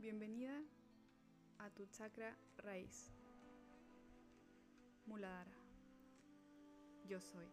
[0.00, 0.62] Bienvenida
[1.58, 3.10] a tu chakra raíz.
[5.06, 5.50] Muladhara.
[7.04, 7.48] Yo soy.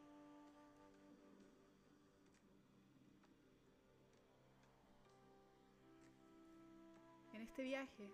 [7.33, 8.11] En este viaje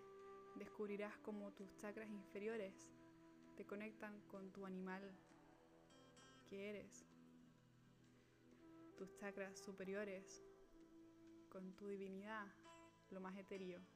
[0.56, 2.90] descubrirás cómo tus chakras inferiores
[3.54, 5.14] te conectan con tu animal
[6.48, 7.04] que eres.
[8.96, 10.42] Tus chakras superiores
[11.50, 12.46] con tu divinidad,
[13.10, 13.91] lo más etéreo.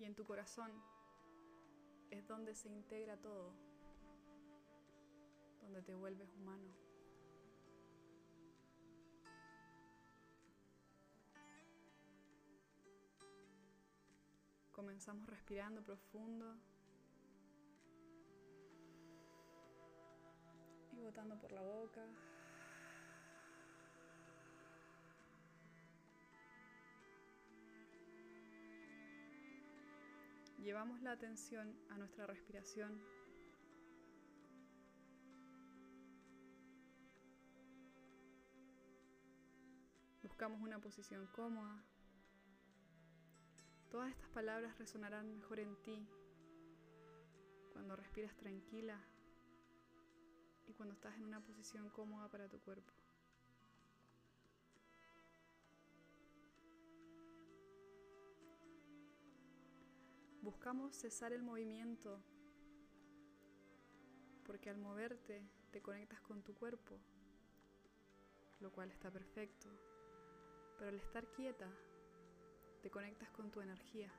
[0.00, 0.72] Y en tu corazón
[2.10, 3.52] es donde se integra todo,
[5.60, 6.74] donde te vuelves humano.
[14.72, 16.56] Comenzamos respirando profundo
[20.92, 22.06] y botando por la boca.
[30.62, 33.00] Llevamos la atención a nuestra respiración.
[40.22, 41.82] Buscamos una posición cómoda.
[43.90, 46.06] Todas estas palabras resonarán mejor en ti
[47.72, 49.02] cuando respiras tranquila
[50.66, 52.99] y cuando estás en una posición cómoda para tu cuerpo.
[60.50, 62.20] Buscamos cesar el movimiento
[64.44, 66.98] porque al moverte te conectas con tu cuerpo,
[68.58, 69.68] lo cual está perfecto,
[70.76, 71.70] pero al estar quieta
[72.82, 74.10] te conectas con tu energía.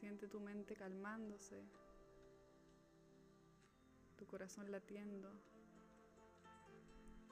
[0.00, 1.64] Siente tu mente calmándose,
[4.16, 5.30] tu corazón latiendo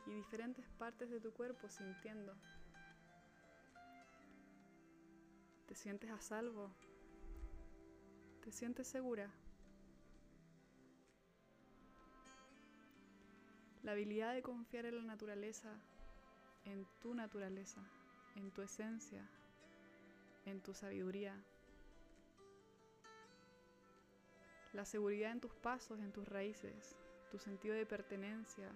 [0.06, 2.34] y diferentes partes de tu cuerpo sintiendo.
[5.66, 6.70] ¿Te sientes a salvo?
[8.42, 9.31] ¿Te sientes segura?
[13.82, 15.70] La habilidad de confiar en la naturaleza,
[16.65, 17.81] en tu naturaleza,
[18.36, 19.28] en tu esencia,
[20.47, 21.34] en tu sabiduría.
[24.72, 26.97] La seguridad en tus pasos, en tus raíces,
[27.31, 28.71] tu sentido de pertenencia,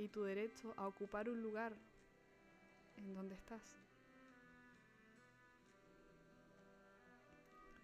[0.00, 1.74] y tu derecho a ocupar un lugar
[2.96, 3.76] en donde estás.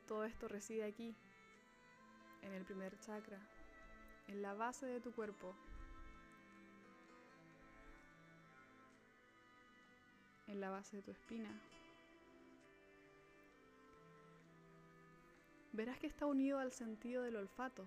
[0.08, 1.14] Todo esto reside aquí,
[2.42, 3.38] en el primer chakra,
[4.28, 5.54] en la base de tu cuerpo,
[10.46, 11.50] en la base de tu espina.
[15.72, 17.86] Verás que está unido al sentido del olfato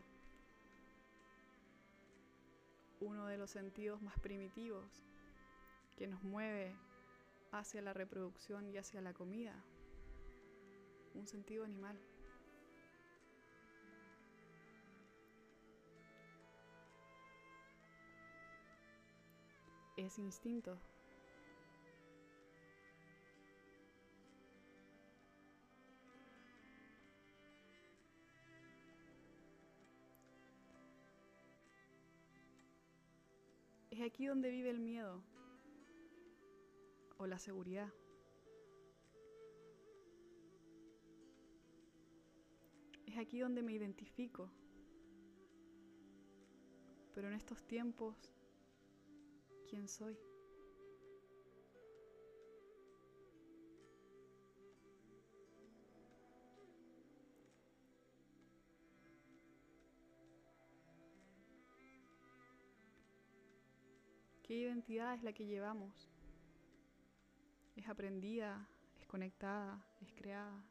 [3.00, 5.04] uno de los sentidos más primitivos
[5.98, 6.76] que nos mueve
[7.52, 9.54] hacia la reproducción y hacia la comida,
[11.14, 12.00] un sentido animal.
[19.98, 20.80] Es instinto.
[34.00, 35.22] Es aquí donde vive el miedo
[37.18, 37.92] o la seguridad.
[43.06, 44.50] Es aquí donde me identifico.
[47.14, 48.16] Pero en estos tiempos,
[49.70, 50.18] ¿quién soy?
[64.50, 66.10] ¿Qué identidad es la que llevamos?
[67.76, 68.68] ¿Es aprendida?
[69.00, 69.86] ¿Es conectada?
[70.02, 70.66] ¿Es creada?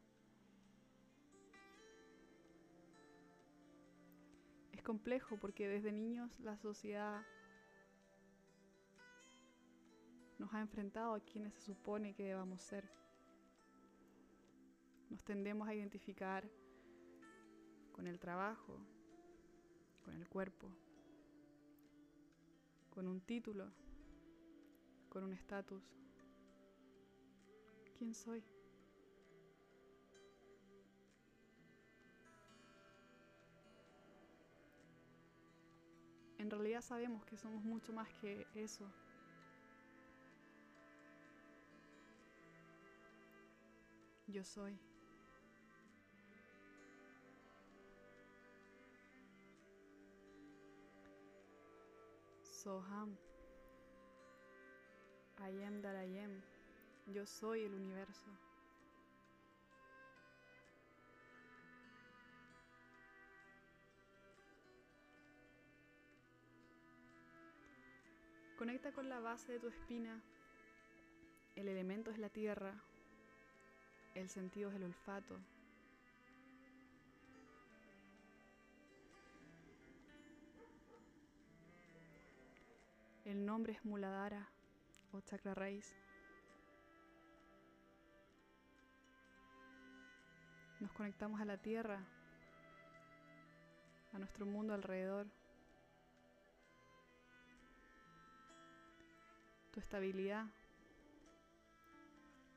[4.72, 7.24] Es complejo porque desde niños la sociedad
[10.40, 12.90] nos ha enfrentado a quienes se supone que debamos ser.
[15.08, 16.50] Nos tendemos a identificar
[17.92, 18.76] con el trabajo,
[20.04, 20.68] con el cuerpo,
[22.98, 23.70] con un título,
[25.08, 25.84] con un estatus.
[27.96, 28.42] ¿Quién soy?
[36.38, 38.84] En realidad sabemos que somos mucho más que eso.
[44.26, 44.76] Yo soy.
[52.64, 53.16] Soham.
[55.38, 56.42] I am that I am.
[57.06, 58.26] Yo soy el universo.
[68.58, 70.20] Conecta con la base de tu espina.
[71.54, 72.74] El elemento es la tierra.
[74.16, 75.38] El sentido es el olfato.
[83.28, 84.48] El nombre es Muladhara
[85.12, 85.94] o chakra raíz.
[90.80, 92.00] Nos conectamos a la tierra,
[94.14, 95.26] a nuestro mundo alrededor.
[99.72, 100.46] Tu estabilidad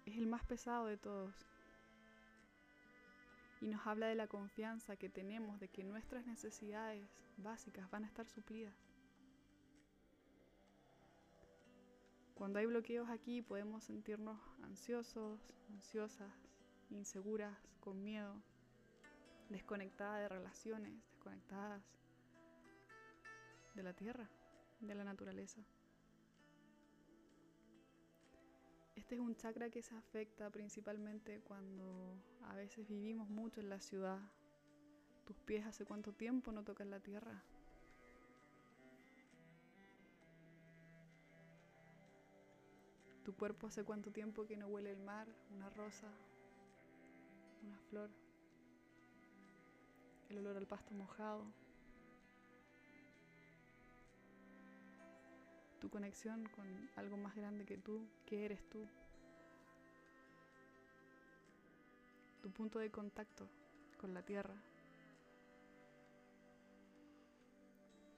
[0.06, 1.36] es el más pesado de todos.
[3.60, 8.08] Y nos habla de la confianza que tenemos de que nuestras necesidades básicas van a
[8.08, 8.91] estar suplidas.
[12.42, 15.40] Cuando hay bloqueos aquí podemos sentirnos ansiosos,
[15.70, 16.34] ansiosas,
[16.90, 18.34] inseguras, con miedo,
[19.50, 21.84] desconectadas de relaciones, desconectadas
[23.76, 24.28] de la tierra,
[24.80, 25.62] de la naturaleza.
[28.96, 32.16] Este es un chakra que se afecta principalmente cuando
[32.48, 34.18] a veces vivimos mucho en la ciudad.
[35.26, 37.44] Tus pies hace cuánto tiempo no tocan la tierra.
[43.32, 45.26] Tu cuerpo hace cuánto tiempo que no huele el mar,
[45.56, 46.10] una rosa,
[47.64, 48.10] una flor,
[50.28, 51.46] el olor al pasto mojado.
[55.80, 56.68] Tu conexión con
[56.98, 58.86] algo más grande que tú, que eres tú.
[62.42, 63.48] Tu punto de contacto
[63.98, 64.62] con la tierra.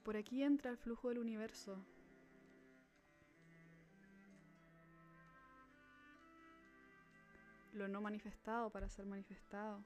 [0.04, 1.78] Por aquí entra el flujo del universo
[7.74, 9.84] lo no manifestado para ser manifestado.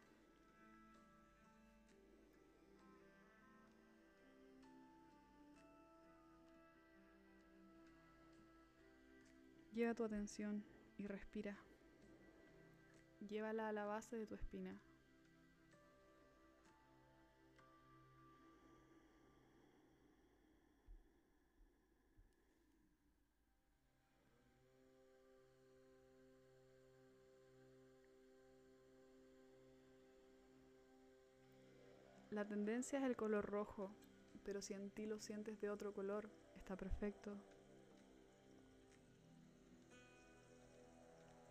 [9.74, 10.64] Lleva tu atención
[10.98, 11.58] y respira.
[13.20, 14.80] Llévala a la base de tu espina.
[32.38, 33.90] La tendencia es el color rojo,
[34.44, 37.36] pero si en ti lo sientes de otro color, está perfecto.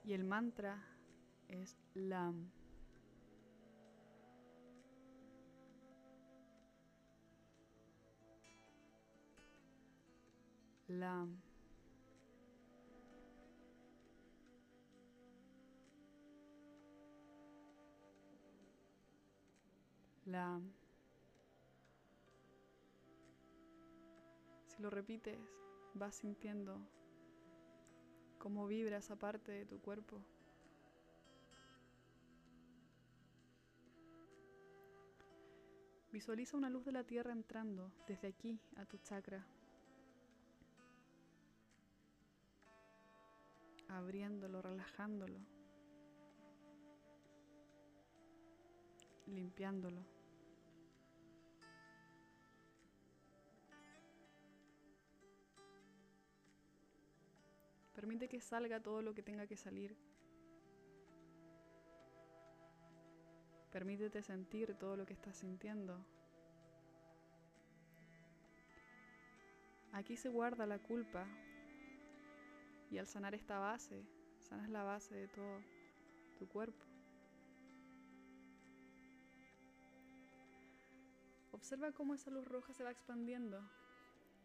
[0.05, 0.81] Y el mantra
[1.49, 2.53] es LAM.
[10.87, 11.43] LAM.
[20.27, 20.61] La...
[24.79, 25.39] Lo repites,
[25.95, 26.79] vas sintiendo
[28.39, 30.23] cómo vibra esa parte de tu cuerpo.
[36.13, 39.47] Visualiza una luz de la tierra entrando desde aquí a tu chakra,
[43.89, 45.41] abriéndolo, relajándolo,
[49.27, 50.16] limpiándolo.
[57.97, 59.97] Permite que salga todo lo que tenga que salir.
[63.73, 66.05] Permítete sentir todo lo que estás sintiendo.
[69.93, 71.27] Aquí se guarda la culpa.
[72.91, 74.05] Y al sanar esta base,
[74.41, 75.63] sanas la base de todo
[76.39, 76.85] tu cuerpo.
[81.51, 83.59] Observa cómo esa luz roja se va expandiendo,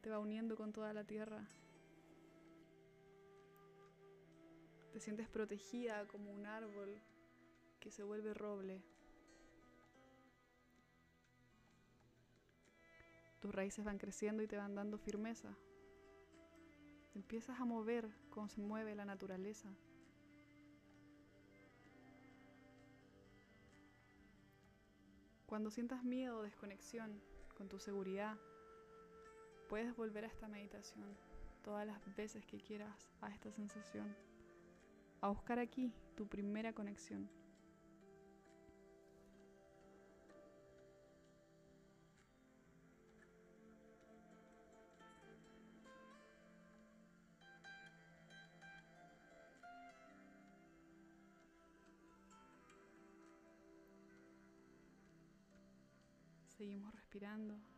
[0.01, 1.45] te va uniendo con toda la tierra.
[5.01, 7.01] Sientes protegida como un árbol
[7.79, 8.83] que se vuelve roble.
[13.39, 15.57] Tus raíces van creciendo y te van dando firmeza.
[17.15, 19.67] Empiezas a mover como se mueve la naturaleza.
[25.47, 27.19] Cuando sientas miedo o desconexión
[27.57, 28.37] con tu seguridad,
[29.67, 31.17] puedes volver a esta meditación
[31.63, 34.30] todas las veces que quieras a esta sensación
[35.21, 37.29] a buscar aquí tu primera conexión.
[56.57, 57.70] Seguimos respirando.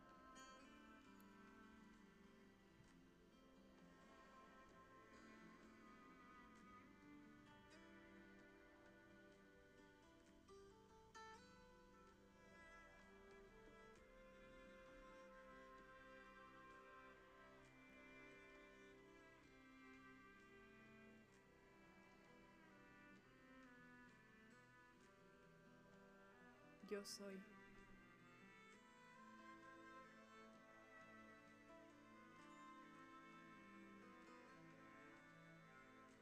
[26.94, 27.34] Yo soy.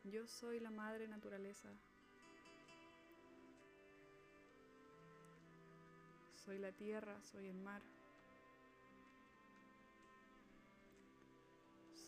[0.05, 1.69] Yo soy la madre naturaleza.
[6.43, 7.83] Soy la tierra, soy el mar.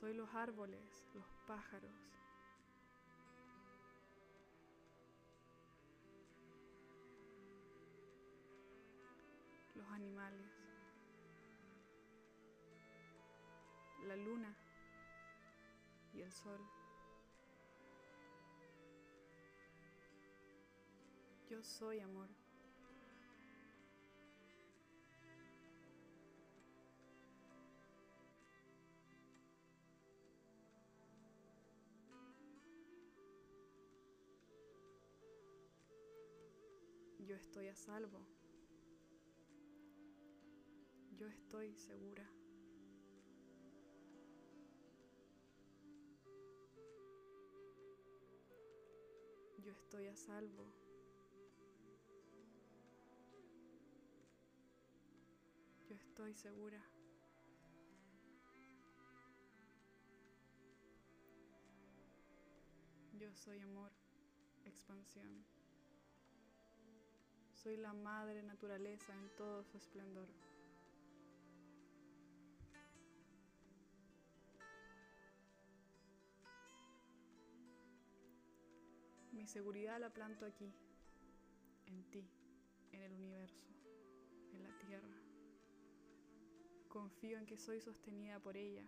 [0.01, 0.81] Soy los árboles,
[1.13, 1.93] los pájaros.
[9.85, 10.51] Los animales.
[14.07, 14.57] La luna
[16.15, 16.59] y el sol.
[21.51, 22.29] Yo soy amor.
[37.27, 38.44] Yo estoy a salvo.
[41.25, 42.31] Yo estoy segura.
[49.57, 50.67] Yo estoy a salvo.
[55.89, 56.85] Yo estoy segura.
[63.19, 63.93] Yo soy amor,
[64.67, 65.43] expansión.
[67.55, 70.29] Soy la madre naturaleza en todo su esplendor.
[79.45, 80.73] Mi seguridad la planto aquí,
[81.85, 82.27] en ti,
[82.93, 83.67] en el universo,
[84.55, 85.15] en la tierra.
[86.89, 88.87] Confío en que soy sostenida por ella.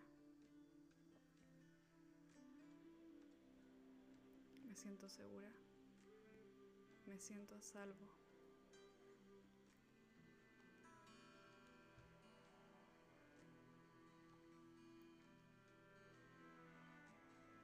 [4.66, 5.52] Me siento segura.
[7.04, 8.08] Me siento a salvo.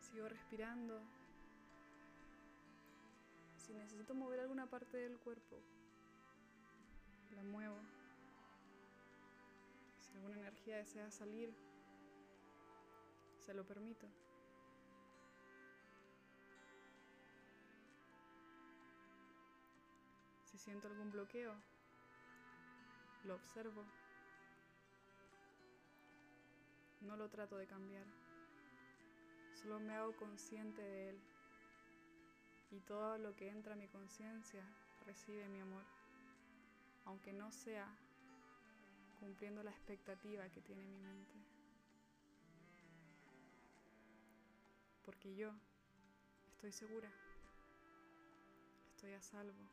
[0.02, 1.22] Sigo respirando.
[3.62, 5.62] Si necesito mover alguna parte del cuerpo,
[7.31, 7.78] la muevo.
[10.00, 11.54] Si alguna energía desea salir,
[13.38, 14.09] se lo permito.
[20.50, 21.54] Si siento algún bloqueo,
[23.25, 23.85] lo observo.
[27.00, 28.07] No lo trato de cambiar.
[29.54, 31.21] Solo me hago consciente de él.
[32.73, 34.64] Y todo lo que entra a mi conciencia
[35.05, 35.85] recibe mi amor.
[37.05, 37.87] Aunque no sea
[39.21, 41.35] cumpliendo la expectativa que tiene mi mente.
[45.05, 45.52] Porque yo
[46.49, 47.12] estoy segura.
[48.95, 49.69] Estoy a salvo.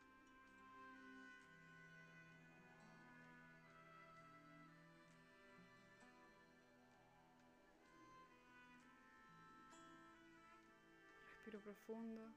[11.32, 12.30] Respiro profundo.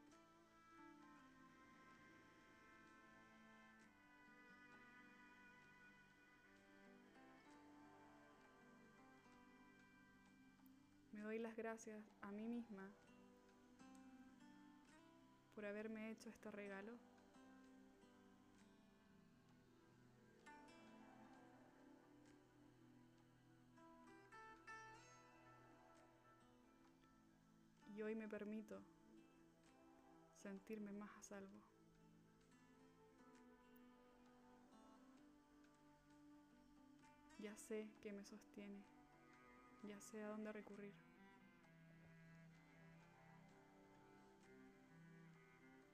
[11.34, 12.88] Doy las gracias a mí misma
[15.56, 16.92] por haberme hecho este regalo.
[27.88, 28.80] Y hoy me permito
[30.36, 31.64] sentirme más a salvo.
[37.40, 38.84] Ya sé que me sostiene,
[39.82, 41.13] ya sé a dónde recurrir.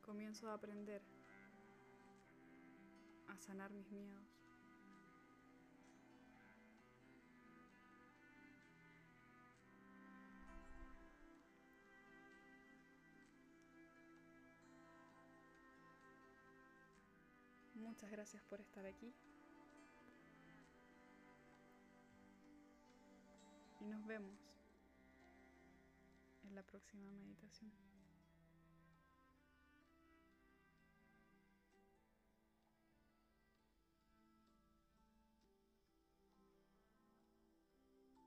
[0.10, 1.04] Comienzo a aprender
[3.28, 4.25] a sanar mis miedos.
[17.75, 19.13] Muchas gracias por estar aquí.
[23.80, 24.39] Y nos vemos
[26.46, 27.72] en la próxima meditación.